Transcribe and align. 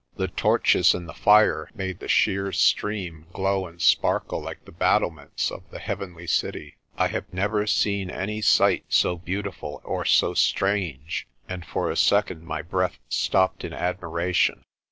The 0.15 0.29
torches 0.29 0.95
and 0.95 1.07
the 1.07 1.13
fire 1.13 1.69
made 1.75 1.99
the 1.99 2.07
sheer 2.07 2.51
stream 2.53 3.27
glow 3.33 3.67
and 3.67 3.79
sparkle 3.79 4.41
like 4.41 4.65
the 4.65 4.71
battle 4.71 5.11
ments 5.11 5.51
of 5.51 5.69
the 5.69 5.77
Heavenly 5.77 6.25
City. 6.25 6.75
I 6.97 7.05
have 7.09 7.31
never 7.31 7.67
seen 7.67 8.09
any 8.09 8.41
sight 8.41 8.85
so 8.89 9.15
beautiful 9.15 9.79
or 9.83 10.03
so 10.05 10.33
strange 10.33 11.27
and 11.47 11.63
for 11.63 11.91
a 11.91 11.95
second 11.95 12.41
my 12.45 12.63
breath 12.63 12.97
stopped 13.09 13.63
in 13.63 13.73
admiration. 13.73 14.63